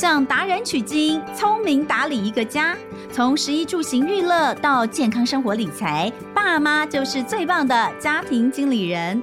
[0.00, 2.74] 向达人取经，聪明打理一个家。
[3.12, 9.22] 从食衣住行娱乐到健康生活理财，爸妈就是最棒的家庭经理人。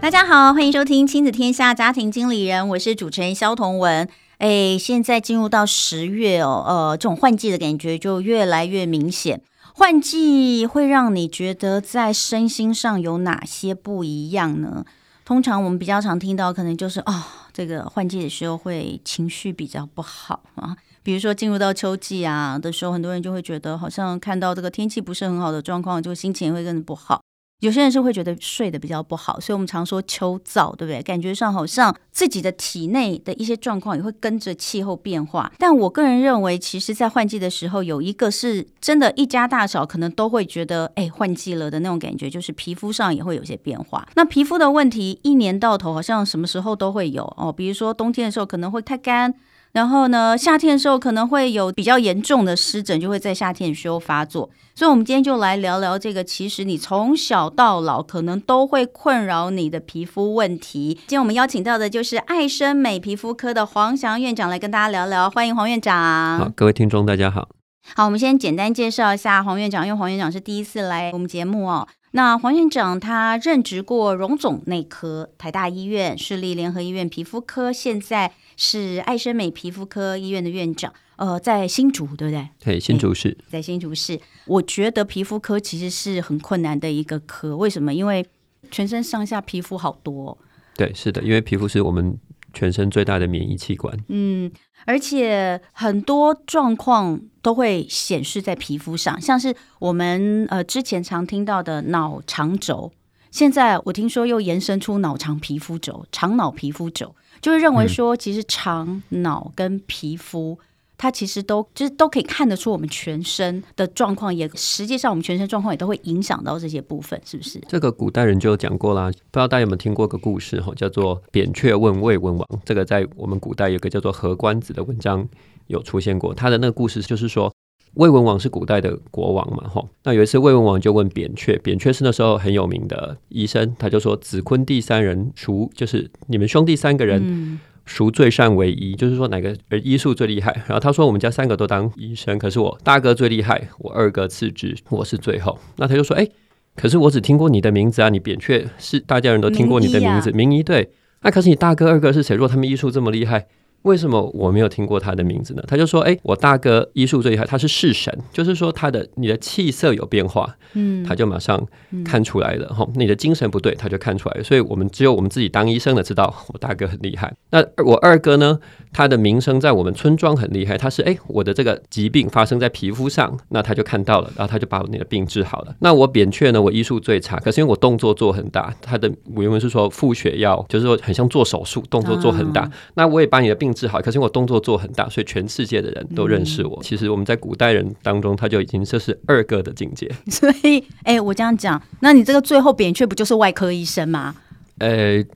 [0.00, 4.08] 大家好，欢迎收听《亲子天下家庭经理人》，我是主持人萧彤雯。
[4.38, 9.40] 哎，现在进入到十月哦，呃，这种换季的感觉就越来越明显。
[9.74, 14.84] 换季会让你觉得在身心上有哪些不一样呢？
[15.24, 17.22] 通常我们比较常听到，可能就是哦，
[17.54, 20.76] 这个换季的时候会情绪比较不好啊。
[21.02, 27.21] 比如说进入到秋季啊的时候，很多人就会觉得好像看到这个天气不是很好的状况，就心情会更不好。
[27.62, 31.00] 有些人是会觉得睡得比较不好，所以我们常说秋燥，对不对？
[31.00, 35.52] 感觉上好像自己的体内的一些状况也会跟着气候变化。
[35.58, 44.08] 但我个人认为，其实，在换季的时候，有一个是真的，一家大小可能都会觉得，哎，换季了的那种感觉，就是皮肤上也会有些变化。
[44.16, 49.32] 那皮肤的问题，一年到头好像什么时候都会有哦，比如说冬天的时候可能会太干。
[49.72, 54.50] 然后呢，夏天的时候可能会有比较严重的湿疹，就会在夏天的时候发作。
[54.74, 60.92] 所以，我们今天就来聊聊这个，其实你从小到老可能都会困扰你的皮肤问题。
[60.94, 66.38] 今天我们邀请到的就是爱生美皮肤科的黄翔院长来跟大家聊聊，欢迎黄院长。
[66.38, 67.48] 好，各位听众大家好。
[67.94, 71.88] 好，我们先简单介绍一下黄院长，因为黄院长是第一次来我们节目哦。
[72.12, 78.32] 那黄院长他任职过荣总内科、台大医院、市立联合医院皮肤科，现在。
[78.54, 82.48] 是爱生美皮肤科医院的院长，呃，在新竹，对不对？
[82.62, 84.20] 对，新竹市，在新竹市。
[84.46, 87.94] 我觉得皮肤科其实是很困难的一个科，为什么？
[87.94, 88.24] 因为
[88.70, 90.36] 全身上下皮肤好多。
[90.76, 92.16] 对，是的，因为皮肤是我们
[92.52, 93.96] 全身最大的免疫器官。
[94.08, 94.50] 嗯，
[94.86, 102.92] 而且很多状况都会显示在皮肤上，像是我们呃之前常听到的脑肠轴，
[103.30, 107.14] 现在我听说又延伸出脑肠皮肤轴、肠脑皮肤轴。
[107.40, 110.60] 就是认为说，其实肠、脑跟皮肤，
[111.02, 117.60] 它其实都就是都可以看得出我们全身的状况，也实际上我们全身状况也都会影响到这些部分，是不是？
[117.66, 122.48] 这个古代人就有讲过啦，不知道大家有没有听过个故事哈，叫做扁鹊问魏文王。
[122.64, 125.28] 这个在我们古代有个叫做《何官子》的文章
[125.66, 127.52] 有出现过，他的那个故事就是说。
[127.94, 129.86] 魏文王是古代的国王嘛，吼。
[130.04, 137.60] 那有一次魏文王就问扁鹊，扁鹊是那时候很有名的医生，他就说：“子坤弟三人，孰就是你们兄弟三个人，
[137.92, 138.94] 赎罪善为医？
[138.94, 139.54] 就是说哪个
[139.84, 146.26] 医术最厉害？”然后他说：“我们家三个都当医生，可是我大哥最厉害，我二哥次之，我是最后。”那他就说：“哎，
[146.74, 150.88] 可是我只听过你的名字啊，你扁鹊是大家人都听过你的名字，名医，对。
[151.20, 152.34] 那可是你大哥二哥是谁？
[152.34, 153.46] 若他们医术这么厉害？”
[153.82, 155.62] 为什么我没有听过他的名字呢？
[155.66, 161.60] 他就说：“哎，我大哥医术最厉害，他是视神，就是说他的你的气色有变化，嗯，他就马上
[162.04, 162.92] 看出来了哈、嗯。
[162.96, 164.44] 你的精神不对，他就看出来了。
[164.44, 167.34] 所以我们只有我们自己当医生的知道我大哥很厉害。
[167.50, 168.60] 那我二哥呢？
[168.94, 170.76] 他的名声在我们村庄很厉害。
[170.76, 175.74] 他是哎，我的这个疾病发生在皮肤上，那他就看到了，然后他就把我那个病治好了。
[175.80, 176.60] 那我扁鹊呢？
[176.60, 182.70] 我医术最差，可是因为我动作做很大，他的原文是说付血药，就是说很像做手术，动作做很大。
[182.94, 183.71] 那我也把你的病。
[183.74, 186.76] 治好，可是我动作做很大，所以全世界的人都认识我。
[186.76, 190.10] 嗯、其实我们在古代人当中，他就已经这是二个的境界。
[190.30, 194.34] 所以，哎、欸，我这样讲，那你这个最后扁鹊不就是外科医生吗？
[194.78, 195.26] 呃、欸，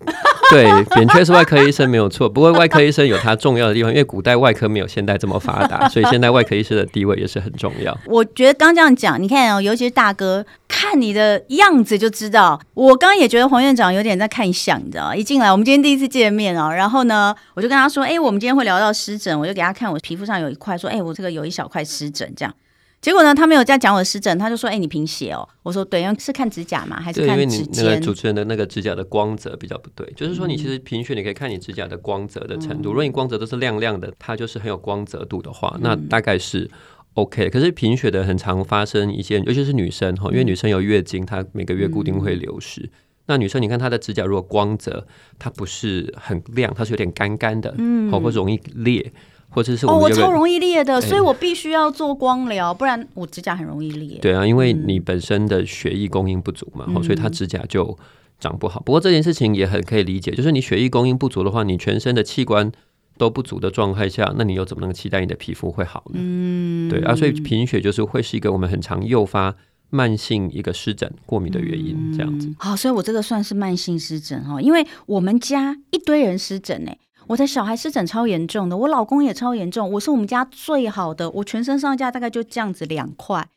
[0.50, 0.64] 对，
[0.94, 2.26] 扁鹊是外科医生没有错。
[2.30, 7.96] 不过外科医生有他重要的地方，因为古代外科没有现代这么发达，所以现在外科医生的地位也是很重要。
[8.06, 10.44] 我觉得刚这样讲，你看哦，尤其是大哥，
[10.86, 12.60] 看你的样子就知道。
[12.74, 15.12] 我刚刚也觉得黄院长有点在看相，你知道？
[15.12, 22.54] 一进来，我们今天第一次见面哦，然后呢，我就跟他说，哎，我们今天会聊到湿疹，我就给他看我皮肤上有一块，说，哎，我这个有一小块湿疹，这样。
[23.02, 26.98] 结果呢，他没有在讲我的湿疹，他就说：“哎、欸，你贫血哦。”我说：“对，因为是看指甲嘛？
[26.98, 32.88] 还是看指尖？”因为你那个主持人的那个指甲的光泽比较不对，就是说你其实贫血，你可以看你指甲的光泽的程度。
[32.88, 36.68] 嗯、如果你光泽都是亮亮的，它就是很有光泽度的话，嗯、那大概是
[37.16, 37.50] OK。
[37.50, 42.80] 可是贫血的很常发生一些，尤其是女生哈，因为女生有月经，她每个月固定会流失。
[42.80, 42.90] 嗯、
[43.26, 45.06] 那女生你看她的指甲如果光泽，
[45.38, 49.12] 它不是很亮，它是有点干干的，嗯，或容易裂。
[49.48, 54.18] 或者是我，哦，我超容易裂的，所以我必须要做光疗，欸，不然我指甲很容易裂。
[54.18, 57.96] 对啊，因为你本身的血液供应不足嘛，嗯，所以它指甲就
[58.38, 58.80] 长不好。
[58.80, 62.70] 不过这件事情也很可以理解，就是你血液供应不足的话，你全身的器官
[63.18, 66.18] 都不足的状态下，那你又怎么能期待你的皮肤会好呢？
[66.20, 69.54] 嗯，对啊，所以贫血就是会是一个我们很常诱发
[69.90, 72.52] 慢性一个湿疹过敏的原因，这样子。
[72.58, 76.92] 好，所以我这个算是慢性湿疹哈，因为我们家一堆人湿疹呢。
[77.28, 79.90] 我的小孩湿疹超严重的，我老公也超严重。
[79.90, 83.48] 我是我们家最好的，我全身上下大概就这样子两块。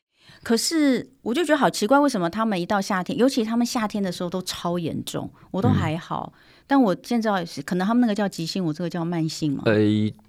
[0.41, 6.33] 可是我就觉得好奇怪，为什么他们一到夏天，尤其他们夏天的时候都超严重，我都还好。
[6.33, 9.63] 嗯但我现在是可能他们那个叫急性，我这个叫慢性嘛。
[9.65, 9.73] 呃，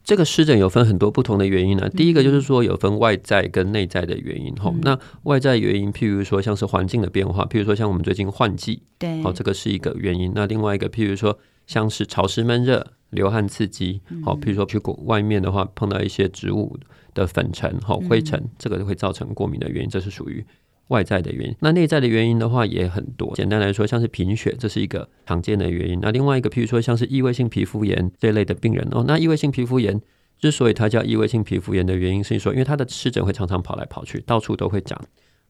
[0.02, 1.88] 这个湿疹有分很多不同的原因呢、啊。
[1.90, 4.81] 第一个就是说有分外在跟内在的原因哈、嗯。
[4.82, 10.32] 那外在原因，譬如说像是环境的变化，譬如说像我们最近换季，对，好，这个是一个原因。
[10.34, 16.75] 那另外一个，譬如说像是潮湿闷热、流汗刺激，好，譬如说去过外面的话，碰到一些植物
[17.12, 20.42] 的粉尘、好灰尘，这个会造成过敏的原因，这是属于。
[20.90, 23.34] 外在的原因，那内在的原因的话也很多。
[23.34, 25.98] 简单来说，像是贫血，这是一个常见的原因。
[26.00, 30.00] 那另外一个，譬如说像是异位性皮肤炎这类的病人哦，那异位性皮肤炎
[30.38, 35.00] 之所以它叫异位性皮肤炎的原因，是说因为它的湿疹会常常跑来跑去，到处都会长。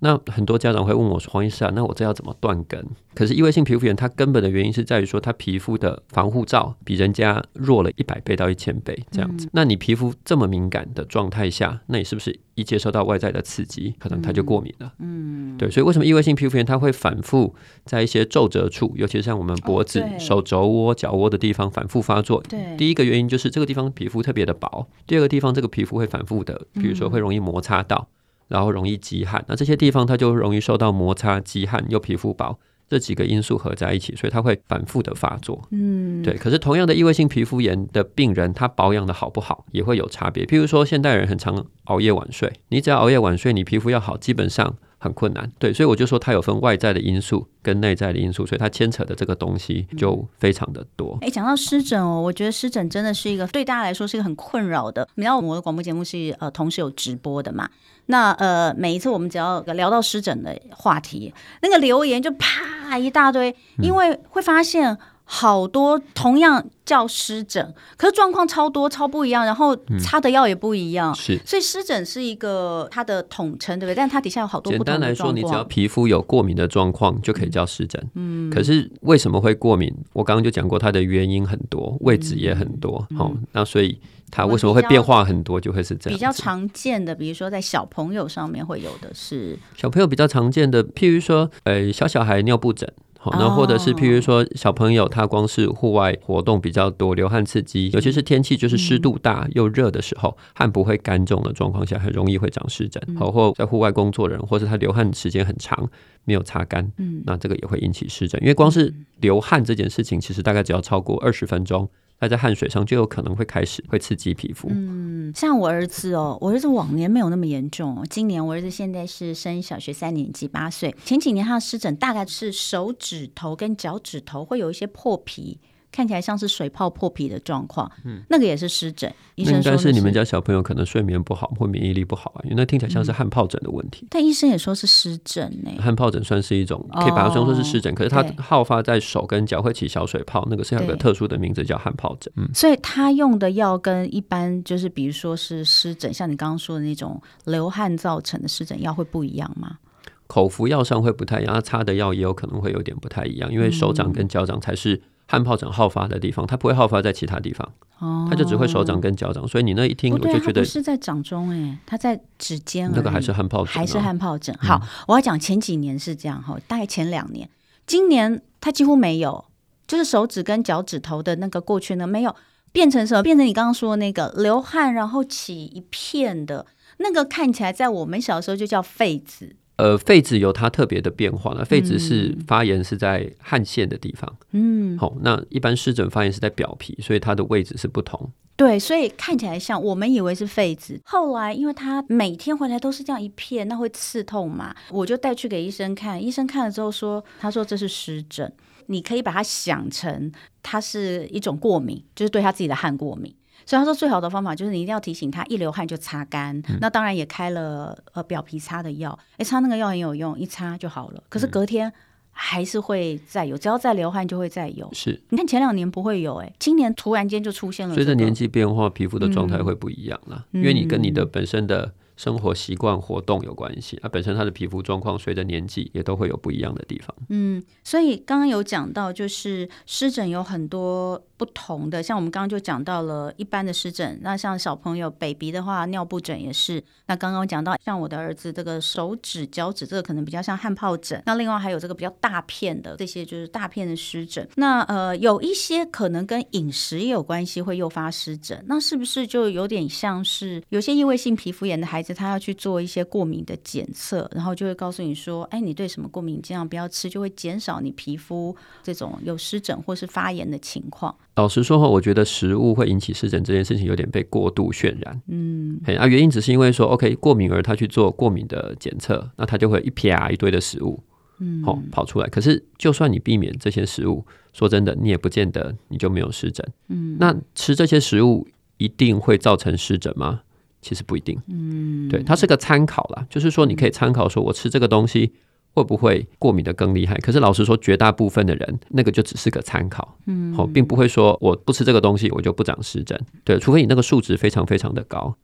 [0.00, 9.46] 那很多家长会问我说：“黄医师啊，那我这要怎么断根？”可是异位性皮肤炎它根本的原因是在于说，它皮肤的防护罩比人家弱了一百倍到一千倍这样子。
[9.46, 9.50] 嗯。
[9.52, 14.92] 那你皮肤这么敏感的状态下，那你是不是一接受到外在的刺激，可能它就过敏了？
[15.00, 15.70] 嗯，对。
[15.70, 17.54] 所以为什么异位性皮肤炎它会反复
[17.84, 22.42] 在一些皱褶处，尤其是像我们脖子、哦、手肘窝、脚窝的地方反复发作？
[22.48, 22.74] 对。
[22.78, 28.08] 第一个原因就是这个地方皮肤特别的薄，第二个地方这个皮肤会反复的，比如说会容易摩擦到。
[28.50, 32.58] 然后容易积汗，那这些地方它就容易受到摩擦、积汗又皮肤薄
[32.88, 35.62] 这几个因素合在一起，所以它会反复的发作。
[35.70, 36.34] 嗯，对。
[36.34, 40.44] 可是同样的异位性皮肤炎的病人，他保养的好不好也会有差别。
[40.44, 44.76] 譬如说，现代人很常熬夜晚睡，你只要熬夜晚睡，你皮肤要好，基本上。
[45.02, 51.16] 很困难，对，所以我就说它有分外在的因素跟内在的因素，所以它牵扯的这个东西就非常的多。
[51.22, 55.08] 哎、嗯，讲到湿疹哦，我觉得湿疹真的是一个对大家来说是一个很困扰的。
[55.14, 57.66] 你知道我的广播节目是呃同时有直播的嘛？
[58.06, 61.32] 那呃每一次我们只要聊到湿疹的话题，
[61.62, 64.98] 那个留言就啪一大堆，因为会发现。
[65.32, 73.94] 好多同样叫湿疹，可是状况超多超不一样，然后擦的药也不一样，嗯、是，所以湿疹是一个它的统称，对不对？
[73.94, 75.00] 但它底下有好多不同的状况。
[75.00, 78.04] 简单来说，你只要皮肤有过敏的状况，就可以叫湿疹。
[78.16, 79.94] 嗯，可是为什么会过敏？
[80.12, 82.98] 我刚刚就讲过，它的原因很多，位置也很多。
[83.16, 84.00] 好、嗯哦，那所以
[84.32, 86.18] 它为什么会变化很多，就会是这样。
[86.18, 92.92] 比较常见的，比如说在小朋友上面会有的是小朋友比较常见的，譬如说，呃，小小孩尿布疹。
[93.22, 103.02] 好，那或者是譬如说小朋友他光是户外活动比较多，流汗刺激，尤其是天气就是湿度大又热的时候，汗不会干重的状况下，很容易会长湿疹。
[103.18, 105.86] 好，或在户外工作人，或者他流汗时间很长
[106.24, 106.90] 没有擦干，
[107.26, 108.40] 那这个也会引起湿疹。
[108.40, 111.86] 因为光是流汗这件事情，其实大概只要超过二十分钟。
[112.20, 114.68] 那在汗水上就有可能会开始会刺激皮肤。
[114.70, 120.94] 嗯，像我儿子哦，我儿子往年没有那么严重，今年我儿子现在是升小学三年级，八岁。
[121.04, 125.58] 前几年他的湿疹大概是手指头跟脚趾头会有一些破皮。
[125.92, 129.12] 看起来像是水泡破皮的状况，嗯，那个也是湿疹。
[129.34, 134.04] 医生说是，但是你们家小朋友可能睡眠不好或免疫力不好啊，因为那听起来像是汗疱疹的问题。
[134.04, 135.82] 嗯、但医生也说是湿疹呢。
[135.82, 142.32] 汗疱疹算是一种，可以把它说成是湿疹，哦，可是它好发在手跟脚会起小水泡，那个是有个特殊的名字叫汗疱疹。
[142.36, 149.78] 嗯，所以他用的药跟一般就是比如说是湿疹，像你刚刚说的那种流汗造成的湿疹药会不一样吗？
[150.26, 155.02] 口服药上会不太一样，他擦的药也有可能会有点不太一样，因为手掌跟脚掌才是。
[155.30, 159.46] 汗疱疹好发的地方，它不会好发在其他地方，哦，它就只会手掌跟脚掌。
[159.46, 164.52] 所以你那一听，我就觉得不是在掌中，哎，它在指尖，那个还是汗疱疹，还是汗疱疹。
[164.58, 167.48] 好，嗯，我要讲前几年是这样哈，大概前两年，
[167.86, 169.44] 今年它几乎没有，
[169.86, 172.34] 就是手指跟脚趾头的那个过去呢，没有
[172.72, 176.66] 变成什么，变成你刚刚说的那个流汗然后起一片的
[176.98, 179.54] 那个，看起来在我们小时候就叫痱子。
[179.80, 181.64] 呃，痱子有它特别的变化那。
[181.64, 188.30] 痱子是发炎是在汗腺的地方，嗯，好、哦，那一般湿疹发炎是在表皮，所以它的位置是不同。
[188.56, 198.52] 对，所以看起来像我们以为是痱子，后来因为他每天回来都是这样一片，那会刺痛嘛，我就带去给医生看，医生看了之后说，他说这是湿疹，
[198.86, 200.30] 你可以把它想成
[200.62, 203.34] 它是一种过敏，就是对他自己的汗过敏。
[203.66, 206.56] 所以他说，最好的方法就是你一定要提醒他，一流汗就擦干。
[206.68, 211.22] 嗯、那当然也开了呃表皮擦的药，哎，擦那个药很有用，一擦就好了。
[211.28, 211.92] 可是隔天
[212.32, 214.88] 还是会再有，只要再流汗就会再有。
[214.92, 218.04] 是，你看前两年不会有，哎，今年突然间就出现了、这个。
[218.04, 223.96] 随着年纪变化，皮肤的状态会不一样了、嗯，因为你跟你的本身的生活习惯、活动有关系。
[223.98, 227.14] 啊，本身他的皮肤状况随着年纪也都会有不一样的地方。
[227.28, 231.22] 嗯，所以刚刚有讲到，就是湿疹有很多。
[231.40, 236.84] 不同的，像我们刚刚就讲到了一般的湿疹，那像小朋友 baby 的话，尿布疹也是。
[237.06, 241.22] 那刚刚讲到像我的儿子这个手指、脚趾，这个可能比较像汗疱疹。
[241.24, 244.46] 那另外还有这个比较大片的，这些就是大片的湿疹。
[244.56, 248.62] 那呃，有一些可能跟饮食也有关系，会诱发湿疹。
[248.66, 261.16] 那是不是就有点像是有些异位性皮肤炎的孩子，他要去做一些过敏的检测，然后就会告诉你说，哎，你对什么过敏，尽量不要吃，就会减少你皮肤这种有湿疹或是发炎的情况。
[261.36, 265.22] 老实说话，我觉得食物会引起湿疹这件事情有点被过度渲染。
[265.28, 271.02] 嗯，啊，原因只是因为说，OK，过敏儿他去做过敏的检测，那他就会一撇一堆的食物，
[271.38, 272.28] 嗯，好跑出来。
[272.28, 276.66] 可是，就算你避免这些食物，说真的，你也不见得你就没有湿疹。
[276.88, 278.46] 嗯，那吃这些食物
[278.76, 280.42] 一定会造成湿疹吗？
[280.82, 281.40] 其实不一定。
[281.48, 285.32] 嗯，对，它是个参考啦，就是说你可以参考说，我吃这个东西。
[285.72, 287.16] 会不会过敏的更厉害？
[287.18, 295.36] 可是老实说，绝大部分的人那个就只是个参考，嗯，好，并不会说我不吃这个东西我就不长湿疹，对，除非你那个数值非常非常的高。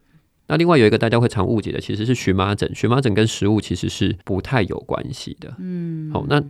[0.49, 6.43] 那另外有一个大家会常误解的，其实是荨麻疹，荨麻疹跟食物其实是不太有关系的，嗯，好，那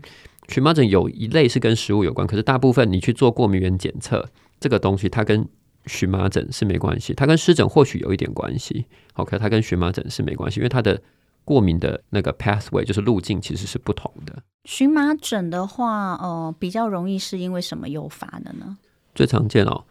[0.48, 4.28] 荨麻疹有一类是跟食物有关，可是大部分你去做过敏原检测，
[4.58, 5.46] 这个东西它跟
[5.84, 11.00] 荨麻疹是没关系，它跟湿疹或许有一点关系，好，可它跟荨麻疹是没关系，因为它的。
[11.46, 14.42] 过敏的那个 pathway 就是路径，其实是不同的。
[14.64, 18.76] 荨麻疹的话，呃，比较容易是因为什么诱发的呢？
[19.14, 19.84] 最常见哦，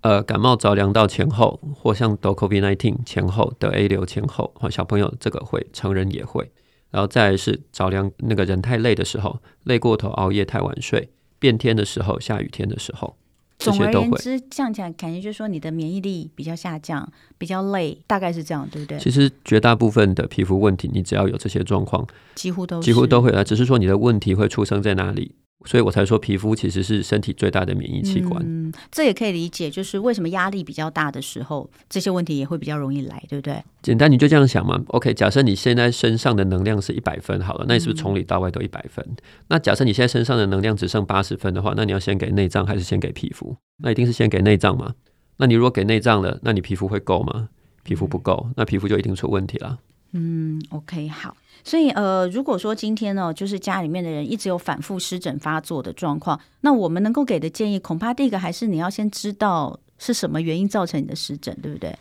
[0.00, 6.50] 呃，感冒着凉到前后，或像得 COVID-19 前后得 A 流前后，哦，小朋友这个会，成人也会。
[6.90, 13.16] 然后再来是着凉，那个人太累的时候，累过头，熬夜太晚睡，变天的时候，下雨天的时候。
[13.64, 18.98] 总而言之，这样讲感觉就是说你的免疫力比较下降，比较累，大概是这样，对不对？
[18.98, 25.32] 其实绝大部分的皮肤问题，你只要有这些状况，几乎都几乎都会来，只是说你的问题会出生在哪里。
[25.64, 28.42] 所以我才说，皮肤其实是身体最大的免疫器官。
[28.44, 33.62] 嗯，这也可以理解，就是为什么压力比较大的时候，这些问题也会比较容易来，对不对？
[33.82, 34.82] 简单，你就这样想嘛。
[34.88, 39.04] OK，假设你现在身上的能量是一百分，好了，那你是不是从里到外都一百分？
[39.08, 39.16] 嗯。
[39.48, 43.56] 那假设你现在身上的能量只剩八十分的话，那你要先给内脏还是先给皮肤？
[43.78, 44.94] 那一定是先给内脏嘛。
[45.36, 47.48] 那你如果给内脏了，那你皮肤会够吗？
[47.82, 49.78] 皮肤不够，那皮肤就一定出问题了。
[50.12, 51.36] 嗯，OK，好。
[51.64, 61.96] 所以，呃，如果说今天呢，就是家里面的人一直有反复湿疹发作的状况，那我们能够给的建议，恐怕第一个还是你要先知道是什么原因造成你的湿疹，对不对？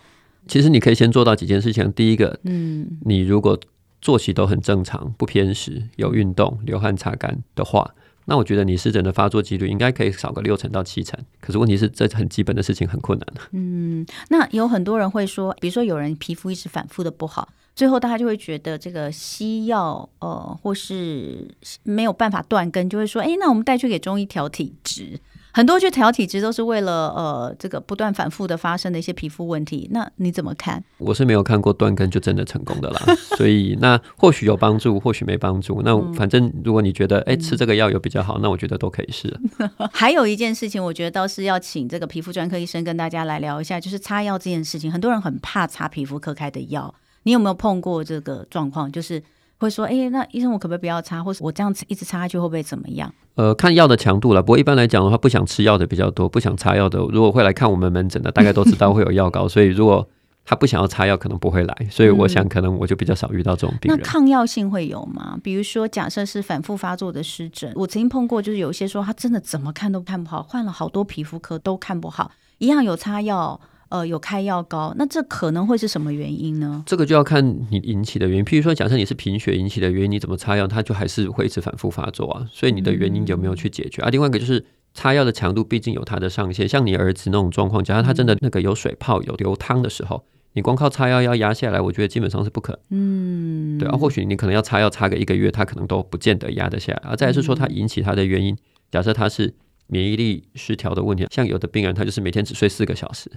[0.47, 1.91] 其实你可以先做到几件事情。
[1.93, 3.59] 第一个，嗯，你如果
[4.01, 7.93] 作息都很正常，不偏食，有运动，流汗擦干的话，
[8.25, 11.19] 那我觉得你湿疹的发作几率应该可以少个六成到七成。
[11.39, 13.27] 可是问题是，这很基本的事情很困难。
[13.51, 17.47] 嗯，那有很多人会说，比如说有人皮肤一直反复的不好。
[17.75, 21.47] 最后，大家就会觉得这个西药，呃，或是
[21.83, 25.19] 没有办法断根，就会说，哎，那我们带去给中医调体质。
[25.53, 29.89] 很多去调体质都是为了，呃，这个不断反复的发生的一些皮肤问题。
[29.91, 30.81] 那你怎么看？
[30.97, 33.01] 我是没有看过断根就真的成功的啦，
[33.35, 35.81] 所以那或许有帮助，或许没帮助。
[35.83, 39.37] 那反正如果你觉得，哎，吃这个药有比较好，那我觉得都可以试。
[39.91, 44.89] 还有一件事情，我觉得倒是要请这个皮肤专科医生跟大家来聊一下，就是擦药这件事情。
[44.89, 46.95] 很多人很怕擦皮肤科开的药。
[47.23, 48.91] 你有没有碰过这个状况？
[48.91, 49.21] 就是
[49.57, 53.13] 会说，哎，那医生，我可不可以不要擦，或是我这样子一直擦下去会不会怎么样？
[53.35, 54.41] 呃，看药的强度了。
[54.41, 60.07] 不过一般来讲的话，不想吃药的比较多，不想擦药的，如果会来看我们门诊的，大概都知道会有药膏，所以如果
[60.43, 61.87] 他不想要擦药，可能不会来。
[61.91, 63.95] 所以我想，可能我就比较少遇到这种病人。
[63.95, 65.37] 嗯，那抗药性会有吗？
[65.43, 73.61] 比如说，假设是反复发作的湿疹，我曾经碰过，就是有一些说他真的怎么看都看不好，换了好多皮肤科都看不好，一样有擦药。
[73.91, 76.81] 呃，有开药膏，那这可能会是什么原因呢？
[76.85, 78.45] 这个就要看你引起的原因。
[78.45, 82.47] 譬如说，假设你是贫血引起的原因，你怎么擦药，它就还是会一直反复发作啊。
[82.53, 84.01] 所以你的原因有没有去解决？
[84.01, 84.09] 嗯、啊？
[84.09, 86.65] 另外一个就是擦药的强度，毕竟有它的上限。
[86.65, 92.81] 像你儿子那种状况，假如他真的那个有水泡、有流汤的时候，你光靠擦药要压下来，我觉得基本上是不可能。
[92.91, 97.09] 嗯，对啊，或许你可能要擦药擦个一个月，他可能都不见得压得下来。
[97.09, 98.57] 啊，再来是说他引起他的原因，
[98.89, 99.53] 假设他是
[99.87, 103.29] 免疫力失调的问题，像有的病人他就是每天只睡四个小时。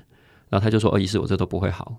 [0.54, 1.96] 然后他就说：“哦，医师，我这都不会好。”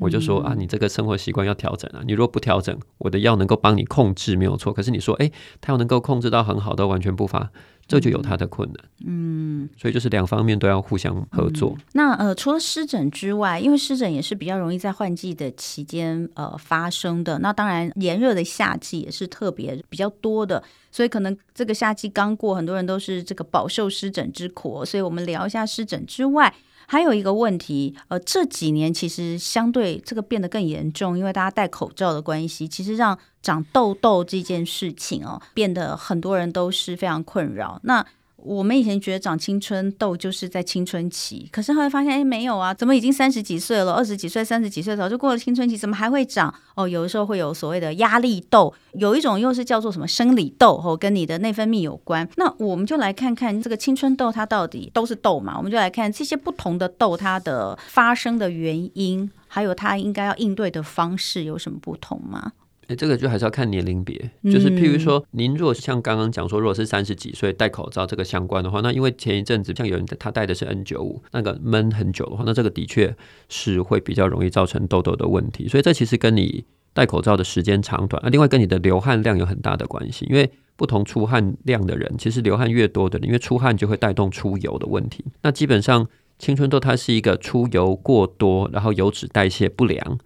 [0.00, 2.00] 我就说：“啊，你这个生活习惯要调整啊！
[2.06, 4.72] 你如果不调整，我的药能够帮你控制没有错。
[4.72, 7.50] 可是你说，哎，他要能够控制到很好，都完全不发，
[7.88, 8.84] 这就有他的困难。
[9.04, 11.74] 嗯，所以就是两方面都要互相合作。
[11.76, 17.40] 嗯、那呃，除了湿疹之外，因为湿疹也是比较容易在换季的期间呃发生的。
[17.40, 20.62] 那当然，炎热的夏季也是特别比较多的。
[20.92, 24.84] 所以可能这个夏季刚过，很多人都是这个饱受湿疹之苦。
[24.84, 26.54] 所以我们聊一下湿疹之外。
[26.90, 37.78] 还有一个问题，呃，这几年其实相对这个变得更严重，因为大家戴口罩的关系，其实让长痘痘这件事情哦，变得很多人都是非常困扰。
[37.84, 38.06] 那
[38.40, 46.54] 我们以前觉得长青春痘就是在青春期，可是后来发现，哎，没有啊，怎么已经三十几岁了，二十几岁、三十几岁早就过了青春期，怎么还会长？
[46.76, 52.28] 哦，有的时候会有所谓的压力痘，有一种又是叫做什么生理痘，哦，跟你的内分泌有关。
[52.36, 55.54] 那我们就来看看这个青春痘，它到底都是痘嘛？
[55.56, 62.52] 我们就来看这些不同的痘，它的发生的原因，还有它应该要应对的方式有什么不同吗？
[62.88, 73.14] 哎，这个就还是要看年龄别，就是譬如说，您如果像刚刚讲说，如果是三十几岁戴口罩这个相关的话，那因为前一阵子像有人他戴的是 N 九五，那个闷很久的话，那这个的确
[73.50, 75.68] 是会比较容易造成痘痘的问题。
[75.68, 76.64] 所以这其实跟你
[76.94, 80.26] 戴口罩的时间长短啊，另外跟你的流汗量有很大的关系。
[80.30, 85.22] 因为不同出汗量的人，其实流汗越多的人，因为出汗就会带动出油的问题。
[85.42, 90.18] 那基本上青春痘它是一个出油过多，然后油脂代谢不良。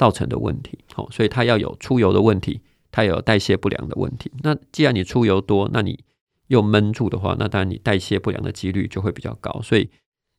[0.00, 2.58] 造成的问题，好，所以它要有出油的问题，
[2.90, 4.32] 它有代谢不良的问题。
[4.42, 6.02] 那既然你出油多，那你
[6.46, 9.60] 又闷住的话，那当然你代谢不良的几率就会比较高。
[9.62, 9.90] 所以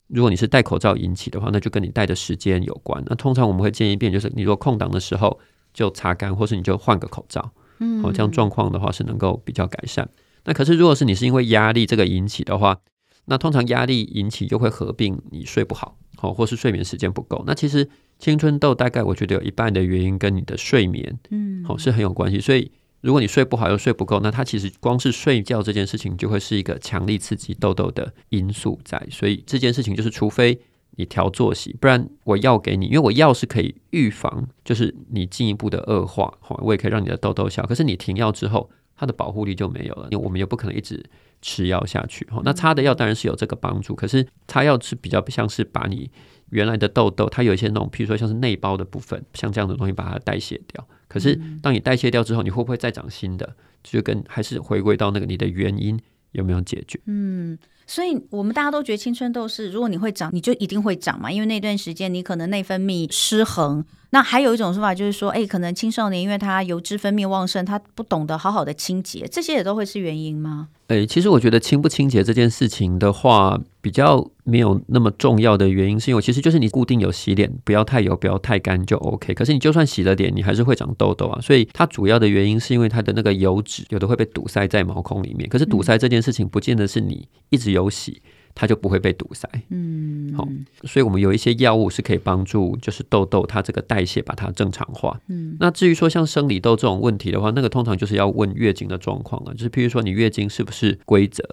[0.08, 3.04] 如果你是戴口罩引起的话，那就跟你戴的时间有关。
[3.06, 5.40] 那通常我们会建议一遍，就是你如果空档的时候
[5.76, 10.10] 就擦干，或是你就换个口罩，嗯，这样状况的话是能够比较改善。
[10.44, 12.80] 那可是如果是你是因为压力这个引起的话，
[13.26, 17.44] 那通常压力引起就会合并你睡不好，好，或是睡眠时间不够。
[17.46, 17.90] 那其实。
[18.22, 22.40] 青春痘大概我觉得有一半的原因跟你的睡眠，嗯，好是很有关系。
[22.40, 29.04] 所以如果你睡不好又睡不够，那它其实光是睡觉这件事情就会是一个强力刺激痘痘的因素在。
[29.10, 30.60] 所以这件事情就是，除非
[30.98, 37.64] 你调作息，不然我药给你，因为我药是可以预防，就是你进一步的恶化，好，我也可以让你的痘痘消。
[37.64, 38.70] 可是你停药之后，
[39.02, 41.04] 它的保护力就没有了，因为我们也不可能一直
[41.42, 42.24] 吃药下去。
[42.26, 46.12] 哈，那擦的药当然是有这个帮助，可是擦药是比较像是把你。
[46.52, 50.86] 原来的痘痘，它有一些那种，譬如说像是内包的部分，像这样的东西把它代谢掉。
[51.08, 53.56] 可是当你代谢掉之后，你会不会再长新的？
[53.82, 55.98] 就跟还是回归到那个你的原因
[56.34, 57.00] 有没有解决？
[57.06, 63.86] 嗯，所以我们大家都觉得青春痘是，如果你会长，你就一定会长嘛，因为那段时间你可能内分泌失衡。
[64.14, 70.68] 那还有一种说法就是说，哎，可能青少年因为他油脂分泌旺盛，他不懂得好好的清洁，这些也都会是原因吗？
[70.88, 79.34] 哎，其实我觉得清不清洁这件事情的话，比较没有那么重要的原因，是因为其实就是你固定有洗脸，不要太油，不要太干就 OK。
[79.34, 81.40] 可是你就算洗了脸，你还是会长痘痘啊。
[81.40, 85.48] 所以它主要的原因是因为它的那个油脂有的会被堵塞在毛孔里面。
[85.48, 88.22] 可是堵塞这件事情不见得是你一直有洗。
[88.54, 90.48] 它就不会被堵塞，嗯，好，
[90.84, 101.44] 所以我们有一些药物是可以帮助，就是痘痘它这个代谢把它正常化，嗯，那至于说像生理痘这种问题的话，那个通常就是要问月经的状况了，就是譬如说你月经是不是规则，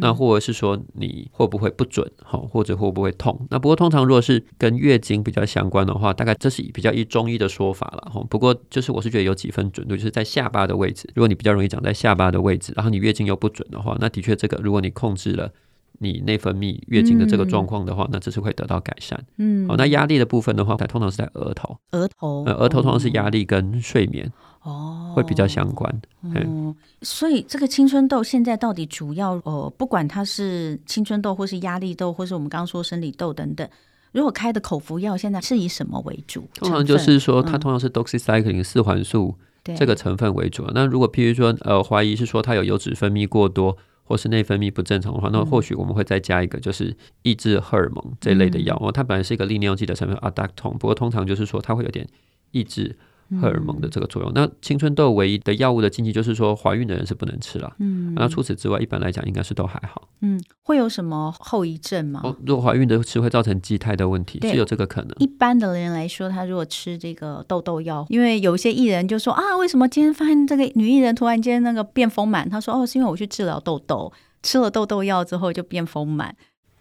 [0.00, 15.50] 那或者是说你会不会不准，好，或者会不会痛，那不过通常如果是跟月经比较相关的话，大概这是比较一中医的说法了，哈，不过就是我是觉得有几分准度，就是在下巴的位置，如果你比较容易长在下巴的位置，然后你月经又不准的话，那的确这个如果你控制了。
[15.98, 19.22] 你内分泌月经的这个状况的话，嗯、那这是会得到改善。
[19.36, 21.76] 嗯，好，那压力的部分的话，它通常是在额头。
[21.90, 24.30] 额头，呃，额头通常是压力跟睡眠
[24.62, 25.92] 哦，会比较相关。
[26.20, 33.68] 哦，嗯、所以这个青春痘现在到底主要呃，不管它是青春痘或是压力痘，或是我们刚刚说生理痘等等，
[34.12, 36.48] 如果开的口服药现在是以什么为主？
[36.54, 39.34] 通常就是说，它通常是 doxycycline 四环素
[39.76, 40.62] 这个成分为主。
[40.66, 43.76] 对那如果譬如说呃，怀疑是说它有油脂分泌过多。
[44.08, 48.74] 或是内分泌不正常的话，那或许我们会再加一个，就是抑制荷尔蒙这一类的药。
[48.80, 52.08] 哦，它本来是一个利尿剂的成分，Aldactone，不过通常就是说它会有点
[52.52, 52.96] 抑制。
[53.40, 57.70] 荷尔蒙的这个作用，那青春痘唯一的药物的禁忌就是说，怀孕的人是不能吃了。
[57.78, 60.08] 嗯，那除此之外，一般来讲应该是都还好。
[60.20, 62.20] 嗯，会有什么后遗症吗？
[62.24, 65.10] 哦，如果怀孕的吃会造成畸胎的问题，是有这个可能。
[65.18, 72.48] 一般的人来说，他如果吃这个痘痘药，因为有一些艺人就说啊，为什么今天发现这个女艺人突然间那个变丰满？
[72.48, 74.12] 他说哦，是因为我去治疗痘痘，
[74.42, 76.34] 吃了痘痘药之后就变丰满。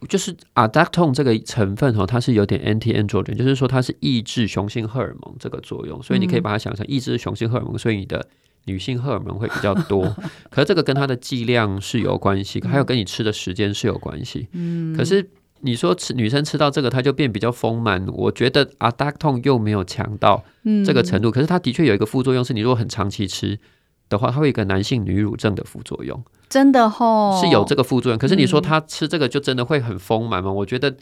[0.08, 8.28] 就是 Aldactone 这个成分哈，它是有点 anti-androgen，就是说它是抑制雄性荷尔蒙这个作用，所以你可以把它想成抑制雄性荷尔蒙，所以你的
[8.66, 10.04] 女性荷尔蒙会比较多。
[10.52, 14.48] 可是这个跟它的剂量是有关系，还有跟你吃的时间是有关系。
[14.52, 15.28] 嗯，可是
[15.62, 20.44] 你说吃女生吃到这个，它就变比较丰满，我觉得 Aldactone 又没有强到
[20.86, 21.32] 这个程度。
[21.32, 23.58] 可是它的确有一个副作用，是你如果很长期吃
[24.10, 26.24] 的话，它会有一个男性女乳症的副作用。
[26.50, 28.18] 真的吼，是有这个副作用。
[28.18, 30.50] 可是你说他吃这个就真的会很丰满吗？
[30.50, 30.96] 嗯、我觉得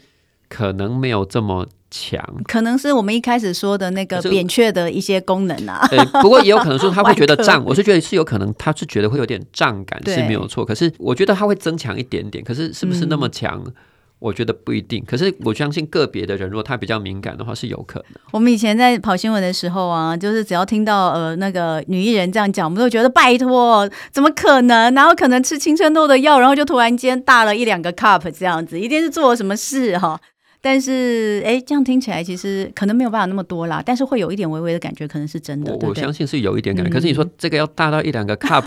[0.48, 2.20] 可能没有这么强。
[2.46, 5.86] 可能是我们一开始说的那个扁鹊的一些功能啊。
[5.90, 7.62] 对，不过也有可能说他会觉得胀。
[7.66, 10.64] 我是觉得是有可能，他是觉得会有点胀感是没有错。
[10.64, 12.42] 可是我觉得他会增强一点点。
[12.42, 13.62] 可是是不是那么强？
[13.64, 13.72] 嗯
[14.18, 18.18] 我觉得不一定，可是我相信个别的人，如果他比较敏感的话，是有可能。
[18.32, 24.92] 我们以前在跑新闻的时候啊，就是只要听到呃那个女艺人这样讲，我们都觉得拜托，怎么可能？
[24.94, 30.18] 然后可能吃青春痘的药，然后就突然间大了一两个 cup 这样子，一定是做了什么事哈。
[30.62, 35.76] 但是哎，这样听起来其实可能没有办法那么多啦，但是会有一点微微的感觉，可能是真的。
[35.82, 38.64] 我，相信是有一点感觉，嗯、可是你说这个要大到一两个 cup。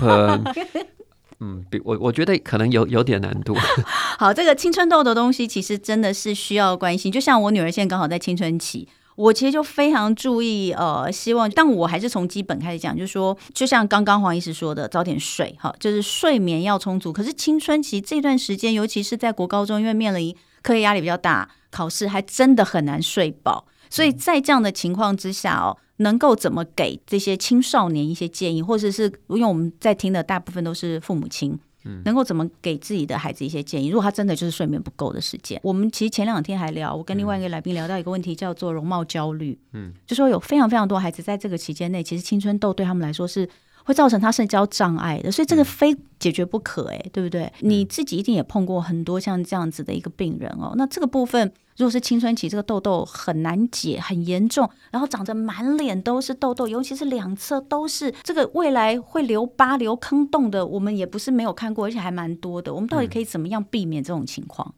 [1.42, 3.56] 嗯，比我我觉得可能有有点难度。
[4.20, 7.12] 好，这个青春痘的东西其实真的是需要关心。
[7.12, 10.74] 就像我女儿现在刚好在青春期，我其实就非常注意。
[10.74, 17.14] 呃，希望，但我还是从基本开始讲，就是说，就像刚刚黄医师说的，早点睡，哈，就是睡眠要充足。
[17.14, 23.66] 可是青春期这段时间，尤其是在国高中，因为面临课业压力比较大，考试还真的很难睡饱。
[23.90, 33.88] 所以在这样的情况之下哦，能够怎么给这些青少年一些建议，或者是因为我们在听的大部分都是父母亲，嗯，能够怎么给自己的孩子一些建议？
[33.88, 43.50] 如果他真的就是睡眠不够的时间，我们其实前两天还聊，我跟另外一个来宾聊到一个问题，叫做容貌焦虑，嗯，就说有非常非常多孩子在这个期间内，其实青春痘对他们来说是
[43.90, 47.52] 会造成他社交障碍的，所以这个非解决不可，哎，对不对？
[47.62, 51.52] 你自己一定也碰过很多像这样子的一个病人哦，那这个部分。
[51.78, 62.74] 如果是青春期，这个痘痘很难解，很严重，然后长着满脸都是痘痘，尤其是两侧都是，这个未来会留疤、留坑洞的，我们也不是没有看过，而且还蛮多的。
[62.74, 64.76] 我们到底可以怎么样避免这种情况？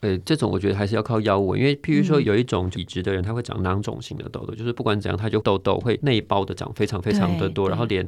[0.00, 8.06] 呃、嗯，这种我觉得还是要靠药物，因为譬如说有一种体质的人，他会长囊肿型的痘痘，就是不管怎样，他就痘痘会内包的长非常非常的多，然后脸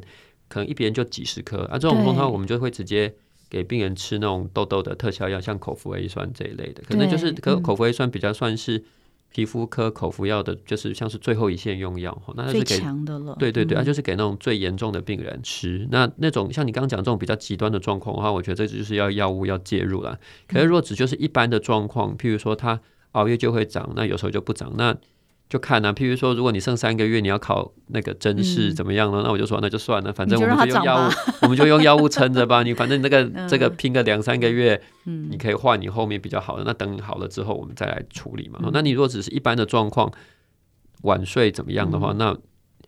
[0.49, 3.13] 可能一边就几十颗啊，这种通常我们就会直接。
[3.51, 8.83] 给病人吃那种痘痘的特效药，像口服 A 酸这一类的，可能就是可口服 A 酸比较算是
[9.31, 13.35] 皮肤科口服药的，就是像是最后一线用药，那它是给最强的了。
[13.39, 15.87] 对对对，它、嗯啊、就是给那种最严重的病人吃。
[15.89, 20.19] 那那种像你刚刚讲这种比较极端的状况的话，我觉得这就是要药物要介入了。
[20.47, 22.79] 可是如果只就是一般的状况，譬如说他
[23.13, 24.95] 熬夜就会长，那有时候就不长，那。
[25.49, 29.21] 就看啊，譬如说，如果你剩三个月，你要考那个真试怎么样呢？
[29.21, 32.61] 嗯、那我就说那就算了，反正我们就用药物，我们就用药物撑着吧。
[32.63, 36.63] 你反正那个、嗯、这个拼个两三个月，嗯，你可以换你后面比较好的。
[36.63, 38.59] 那等你好了之后，我们再来处理嘛。
[38.61, 40.11] 嗯、那你如果只是一般的状况，
[41.01, 42.33] 晚睡怎么样的话，嗯、那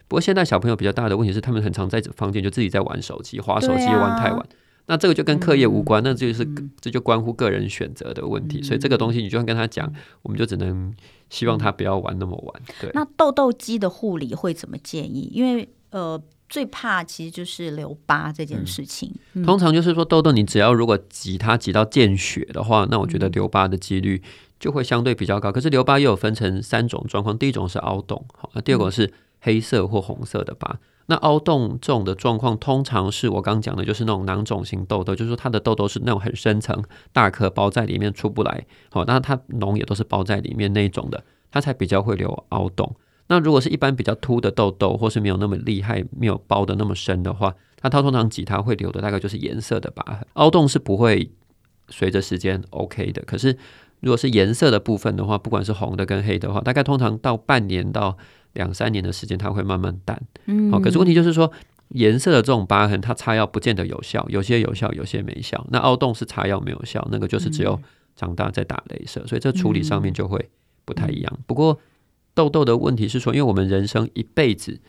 [0.08, 4.45] 不过现在小朋友比较大的问题是，他们很常在房间就自己在玩手机，滑手机玩太晚。
[4.88, 8.60] 那这个就跟课业无关，嗯、那这就是、嗯、这就关乎个人选择的问题。
[8.60, 9.91] 嗯、所以这个东西你就算跟他讲，
[10.22, 10.94] 我们就只能
[11.30, 12.62] 希望他不要玩那么晚。
[12.80, 12.89] 对。
[12.94, 15.30] 那痘痘肌的护理会怎么建议？
[15.34, 19.13] 因为呃，最怕其实就是留疤这件事情。
[19.46, 24.22] 通常就是说痘痘，你只要如果挤它挤到见血的话，那我觉得留疤的几率
[24.60, 25.52] 就会相对比较高。
[25.52, 30.80] 可是留疤又有分成三种状况，第一种是凹洞，好，那第二种是黑色或红色的疤。
[31.08, 42.96] 那凹洞这种的状况，通常是我刚讲的，就是那种囊肿型痘痘，就是说它的痘痘是那种很深层、大颗包在里面出不来，好，那它脓也都是包在里面那种的，它才比较会留凹洞。
[43.28, 51.32] 那如果是一般比较凸的痘痘，或是没有那么厉害、没有包的那么深的话，它它通常挤它会留的大概就是颜色的疤痕，凹洞是不会
[51.90, 53.22] 随着时间 OK 的。
[53.24, 53.58] 可是
[54.00, 58.18] 如果是颜色的部分的话，不管是红的跟黑的话，大概通常到半年到。
[58.54, 60.22] 两三年的时间，它会慢慢淡。
[60.46, 61.52] 嗯，好，可是问题就是说，
[61.90, 65.66] 颜色的这种疤痕，它擦药不见得有效，有些有效，有些没效。
[65.70, 67.80] 那凹洞是擦药没有效，那个就是只有
[68.16, 70.50] 长大再打镭射，所以这处理上面就会
[70.86, 71.40] 不太一样。
[71.46, 71.80] 不过
[72.34, 74.80] 痘痘的问题是说，因为我们人生一辈子，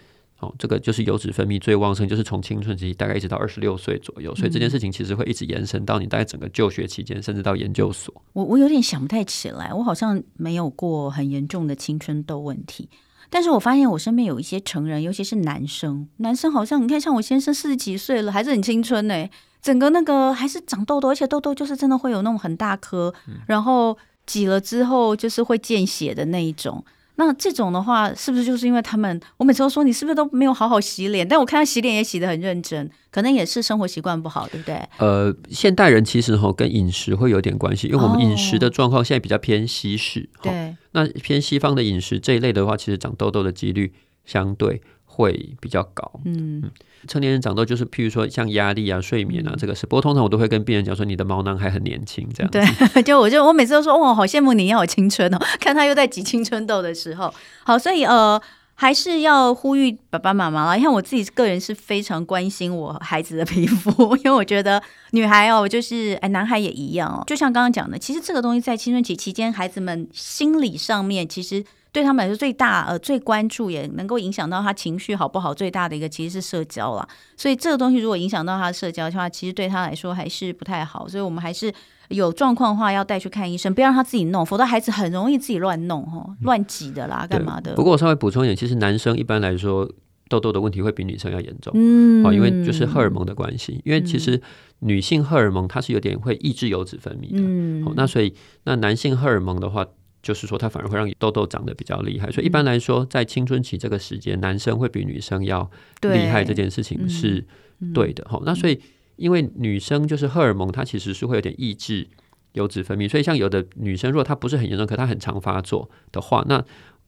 [0.40, 8.12] 哦，这个就是油脂分泌最旺盛，就是从青春期大概一直到二十六岁左右，所以这件事情其实会一直延伸到你大概整个就学期间，甚至到研究所。
[8.32, 12.88] 我我有点想不太起来，我好像没有过很严重的青春痘问题。
[13.34, 19.30] 但是我发现我身边有一些成人，尤其是男生，男生好像你看，像我先生四十几岁了，还是很青春呢、欸，
[19.62, 23.14] 整个那个还是长痘痘，而且痘痘就是真的会有那种很大颗，
[23.46, 26.84] 然后挤了之后就是会见血的那一种。
[27.26, 29.20] 那这种的话，是不是就是因为他们？
[29.36, 31.26] 我每次都说你是不是都没有好好洗脸？
[31.26, 34.80] 但我看他洗脸也洗得很认真，可能也是生活习惯不好，对不对？
[34.98, 43.92] 呃，现代人其实哈跟饮食会有点关系，因为我们饮食的状况现在比较偏西式，哦、对，那偏西方的饮食这一类的话，其实长痘痘的几率
[44.24, 44.82] 相对。
[45.14, 46.62] 会比较高，嗯，
[47.06, 49.84] 成年人长痘就是，譬如说像压力啊、睡眠啊，这个是。
[49.84, 52.50] 不过通常我都会跟病人讲说，你的毛囊还很年轻，这样。
[52.50, 52.64] 对，
[53.04, 57.32] 就我就我每次都说，哇，好羡慕你要有青春哦， 看他又在挤青春痘的时候。
[57.62, 58.40] 好，所以呃，
[58.74, 60.78] 还是要呼吁爸爸妈妈啦。
[60.78, 67.22] 因为我自己个人是非常关心我孩子的皮肤， 因为我觉得女孩哦，就是哎，男孩也一样哦。
[67.26, 71.62] 就像刚刚讲的，其实这个东西在青春期期间，孩子们心理上面其实。
[71.92, 77.06] 对他们来说，最大呃最关注也能够影响到他情绪好不好，最大的一个其实是社交了。
[77.36, 81.06] 所以这个东西如果影响到他的社交的话，其实对他来说还是不太好。
[81.06, 81.70] 所以我们还是
[82.08, 87.74] 有状况的话要带去看医生，不要让他自己弄，否则孩子很容易自己乱弄哦，乱挤的啦，干嘛的？
[87.74, 89.86] 不过我稍微补充一点，其实男生一般来说
[90.30, 94.40] 痘痘的问题会比女生要严重，嗯，因为就是荷尔蒙的关系，因为其实
[94.78, 99.86] 女性荷尔蒙它是有点会抑制油脂分泌的，嗯，那所以那男性荷尔蒙的话。
[100.22, 105.68] 就是说，它反而会让你痘痘长得比较厉害，所以一般来说，在青春期这个时间，男生会比女生要
[106.02, 107.44] 厉害，这件事情是
[107.92, 108.24] 对的。
[108.28, 108.80] 好，那所以
[109.16, 112.06] 因为女生就是荷尔蒙，它其实是会有点抑制
[112.52, 116.64] 油脂分泌，所以像有的女生，如果她不是很严重，可她很常发作的话，那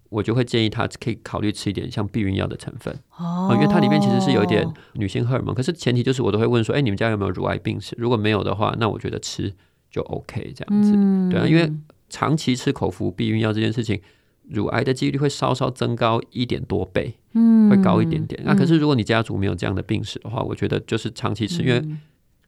[0.08, 5.54] 我就会建议她可以考虑吃一点像避孕药的成分哦，因为它里面其实是有一点女性荷尔蒙。
[5.54, 7.94] 可是前提就是我都会问说，哎，你们家有没有乳癌病史？
[7.96, 9.54] 如果没有的话，那我觉得吃
[9.88, 10.92] 就 OK 这样子，
[11.30, 11.72] 对啊，因为。
[12.14, 14.00] 长期吃口服避孕药这件事情，
[14.48, 18.40] 乳癌的几率会稍稍增高一点多倍，嗯，会高一点点。
[18.44, 21.82] 那、啊、可是如果你家族没有这样的病史的话，我觉得就是长期吃，因为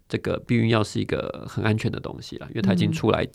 [0.09, 3.27] 这个避孕药是一个很安全的东西了，因为它已经出来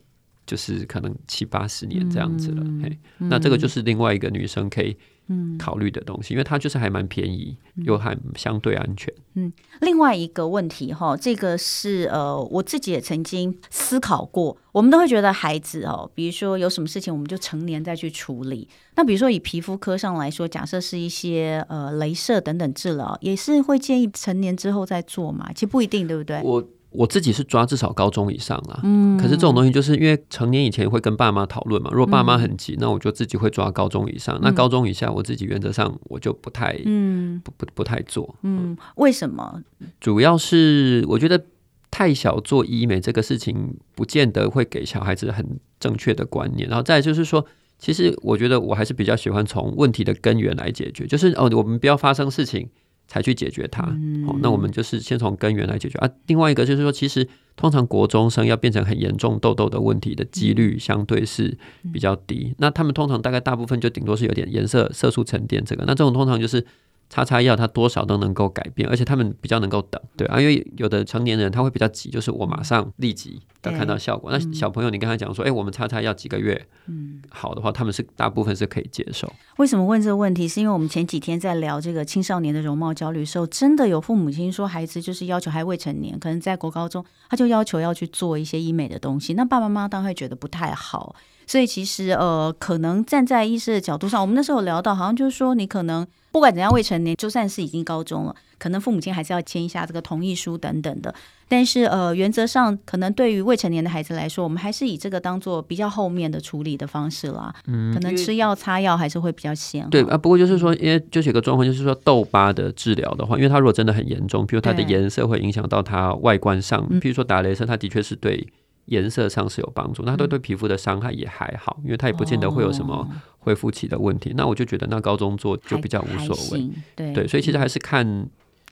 [0.46, 2.63] 就是可能七八十年这样子了。
[2.82, 4.96] 嘿，那这个就是另外一个女生可以。
[5.28, 7.56] 嗯，考虑的东西，因为它就是还蛮便宜，
[7.86, 9.14] 又还相对安全。
[9.36, 14.58] 嗯，另外一个问题哈，这个是呃，我自己也曾经思考过。
[14.74, 18.68] 我们都会觉得孩子哦，比如说有什么事情，我们就成年再去处理。
[18.96, 25.52] 那比如说以皮肤科上来说，假设是一些呃，镭射等等治疗，也是会建议成年之后再做嘛？
[25.54, 26.42] 其实不一定，对不对？
[26.44, 26.68] 我。
[26.91, 39.63] 我自己是抓至少高中以上啦，嗯，可是这种东西就是因为成年以前会跟爸妈讨论嘛，如果爸妈很急，那我就自己会抓高中以上，那高中以下我自己原则上我就不太，嗯，不不不太做，嗯，为什么？
[40.01, 41.41] 主要是我觉得
[41.89, 47.45] 太小做医美这个事情，不见得会给小孩子很正确的观念，然后再就是说，
[47.80, 52.69] 其实我觉得我还是比较喜欢从问题的根源来解决，就是哦，我们不要发生事情。
[53.12, 53.84] 才去解决它，
[54.26, 56.10] 好，那我们就是先从根源来解决啊。
[56.28, 61.58] 另外一个就是说，其实通常国中生要变成很严重痘痘的问题的几率相对是
[61.91, 62.56] 比较低。
[62.60, 66.65] 那他们通常大概大部分就顶多是有点颜色色素沉淀这个，那这种通常就是。
[67.12, 74.32] 擦擦药，它多少都能够改变，而且他们比较能够等，对啊，因为有的成年人他会比较急，就是我马上立即要看到效果。
[74.32, 79.30] 那小朋友，你跟他讲说，哎、欸，我们擦擦药几个月，嗯，好的话，他们是大部分是可以接受。
[79.58, 80.47] 为什么问这个问题？
[80.47, 91.13] 是因为我们前几天在聊这个青少年的容貌焦虑时候，真的有父母亲说，孩子就是要求还未成年，可能在国高中，他就要求要去做一些医美的东西，那爸爸妈妈当然会觉得不太好。
[91.52, 101.14] 所以其实呃，可能站在医师的角度上，我们那时候有聊到，好像就是说，你可能不管怎样未成年，就算是已经高中了，可能父母亲还是要签一下这个同意书等等的。
[101.50, 107.54] 但是呃，原则上，可能对于未成年的孩子来说，我们还是以这个当做比较后面的处理的方式啦。
[107.68, 109.90] 嗯，可能吃药擦药还是会比较先。
[109.90, 118.48] 对啊，不过就是说，因为就是有个状况，就是说痘疤的治疗的话，因为它如果真的很严重，比如它的颜色会影响到它外观上，譬如说打雷射，它的确是对。
[118.86, 123.08] 颜色上是有帮助，那它对皮肤的伤害也还好，因为它也不见得会有什么
[123.39, 124.34] 恢复期的问题。
[124.36, 127.13] 那我就觉得，那高中做就比较无所谓，对。
[127.13, 128.28] 对，所以其实还是看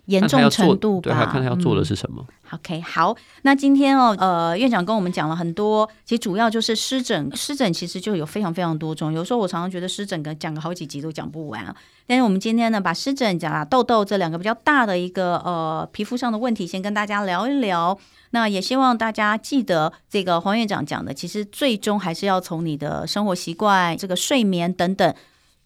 [0.09, 2.25] 严重程度，对，还看他要做的是什么。
[2.51, 11.75] OK，好，那今天哦，呃，院长跟我们讲了很多，其实主要就是湿疹，湿疹其实就有非常非常多种，有时候我常常觉得湿疹跟讲个好几集都讲不完啊。
[12.07, 17.97] 但是我们今天呢，把湿疹讲了痘痘这两个比较大的一个呃皮肤上的问题，先跟大家聊一聊。
[18.31, 25.13] 那也希望大家记得，这个黄院长讲的，其实最终还是要从你的生活习惯、这个睡眠等等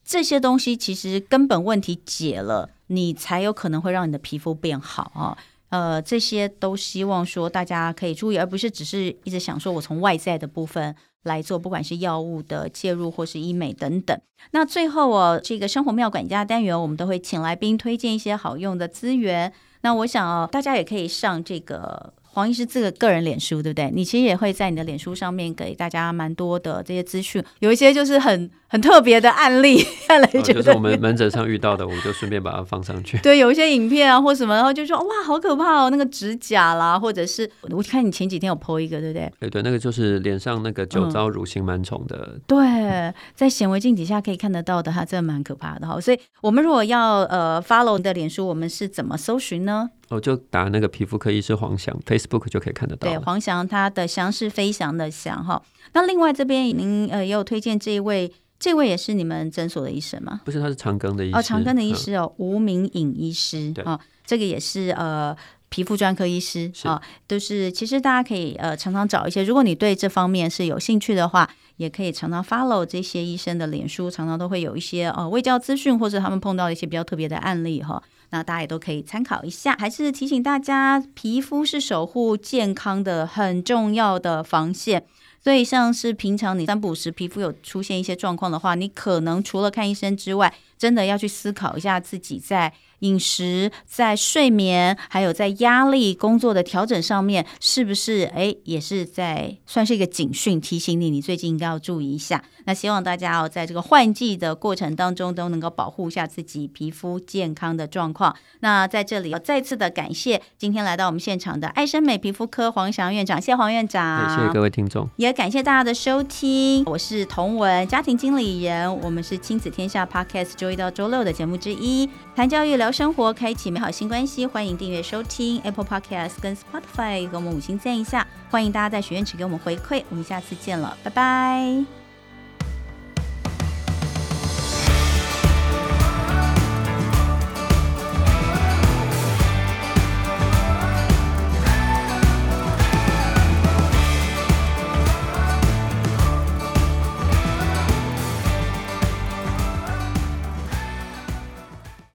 [0.05, 5.37] 这些东西，其实根本问题解了，你才有可能会让你的皮肤变好啊。
[5.69, 14.15] 呃，这些都希望说大家可以注意，而不是只是一直想说我从外在的部分来做，不管是药物的介入或是医美等等。
[14.51, 19.51] 那最后哦，这个生活妙管家单元，我们都会请来宾推荐一些好用的资源。
[19.81, 22.13] 那我想哦，大家也可以上这个。
[22.35, 23.91] 黄医师这个个人脸书，对不对？
[23.93, 33.19] 你其实也会在你的脸书上面给大家蛮多的这些资讯，有一些就是很很特别的案例， 看来觉得、哦、就是我们门诊上遇到的，我就顺便把它放上去。
[33.19, 39.31] 对，有一些影片啊或什么，然后就说哇，好可怕哦，那个指甲啦，或者是我看你前几天有 po 一个，对不对？
[39.41, 42.41] 对对，那个就是脸上那个酒糟乳型螨虫的、嗯。
[42.47, 46.01] 对，在显微镜底下可以看得到的，它真的蛮可怕的哈。
[46.01, 49.87] 所以我们如果要呃 follow 你的脸书，我们是怎么搜寻呢？
[50.09, 53.07] 我就打那个皮肤科医师黄翔，Facebook 就可以看得到。
[53.07, 55.61] 对，黄翔他的翔是飞翔的翔哈。
[55.93, 58.31] 那另外这边您呃也有推荐这一位，
[58.63, 60.39] 这位也是你们诊所的医生吗？
[60.45, 61.35] 不是，他是长庚的医师。
[61.35, 63.69] 哦，长庚的医师哦，嗯、吴明颖医师。
[63.73, 65.35] 对、哦，这个也是呃
[65.67, 77.95] 皮肤专科医师啊，都是、其实大家可以呃常常找一些，如果你对这方面是有兴趣的话，也可以常常 follow 这些医生的脸书，常常都会有一些呃卫教资讯或者他们碰到一些比较特别的案例哈。
[77.95, 79.75] 哦那大家也都可以参考一下。
[79.77, 85.05] 还是提醒大家，皮肤是守护健康的很重要的防线。
[85.43, 92.71] 所以，像是平常你三不五时皮肤有出现一些状况的话，你可能除了看医生之外，真的要去思考一下自己在
[93.03, 102.43] 饮食、在睡眠，还有在压力、工作的调整上面，是不是哎，也是在算是一个警讯，提醒你你最近应该要注意一下。
[102.65, 108.33] 那希望大家哦，在这个换季的过程当中，都能够保护一下自己皮肤健康的状况。
[108.61, 116.85] 那在这里要再次的感谢今天来到我们现场的爱生美皮肤科黄翔院长，谢谢黄院长，谢谢各位听众，也感谢大家的收听。
[116.85, 124.45] 我是童文，家庭经理人，我们是亲子天下 Podcast 周一到周六的节目之一，谈教育聊生活，开启美好新关系。
[124.45, 128.25] 欢迎订阅收听 Apple Podcast 跟 Spotify，给我们五星赞一下。
[128.51, 132.02] 欢迎大家在许愿池给我们回馈，我们下次见了，拜拜。